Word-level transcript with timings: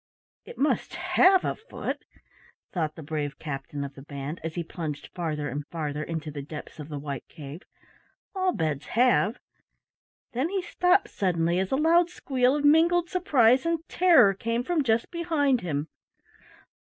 "It 0.45 0.57
must 0.57 0.95
have 0.95 1.45
a 1.45 1.53
foot," 1.53 2.05
thought 2.71 2.95
the 2.95 3.03
brave 3.03 3.37
captain 3.37 3.83
of 3.83 3.93
the 3.93 4.01
band, 4.01 4.41
as 4.43 4.55
he 4.55 4.63
plunged 4.63 5.09
farther 5.13 5.47
and 5.47 5.63
farther 5.67 6.01
into 6.03 6.31
the 6.31 6.41
depths 6.41 6.79
of 6.79 6.89
the 6.89 6.97
white 6.97 7.27
cave. 7.27 7.61
"All 8.35 8.51
beds 8.51 8.87
have." 8.97 9.37
Then 10.31 10.49
he 10.49 10.63
stopped 10.63 11.11
suddenly 11.11 11.59
as 11.59 11.71
a 11.71 11.75
loud 11.75 12.09
squeal 12.09 12.55
of 12.55 12.65
mingled 12.65 13.11
surprise 13.11 13.63
and 13.63 13.87
terror 13.87 14.33
came 14.33 14.63
from 14.63 14.83
just 14.83 15.11
behind 15.11 15.61
him. 15.61 15.87